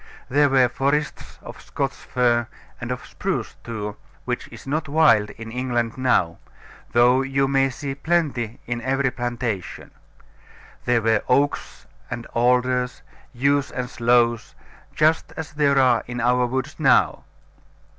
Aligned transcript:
There 0.29 0.49
were 0.49 0.67
forests 0.67 1.37
of 1.43 1.61
Scotch 1.61 1.93
fir, 1.93 2.47
and 2.81 2.89
of 2.89 3.05
spruce 3.05 3.55
too, 3.63 3.97
which 4.25 4.47
is 4.47 4.65
not 4.65 4.89
wild 4.89 5.29
in 5.29 5.51
England 5.51 5.95
now, 5.95 6.39
though 6.91 7.21
you 7.21 7.47
may 7.47 7.69
see 7.69 7.93
plenty 7.93 8.59
in 8.65 8.81
every 8.81 9.11
plantation. 9.11 9.91
There 10.85 11.03
were 11.03 11.21
oaks 11.29 11.85
and 12.09 12.25
alders, 12.33 13.03
yews 13.31 13.69
and 13.69 13.87
sloes, 13.87 14.55
just 14.95 15.33
as 15.37 15.51
there 15.53 15.77
are 15.77 16.03
in 16.07 16.19
our 16.19 16.47
woods 16.47 16.79
now. 16.79 17.23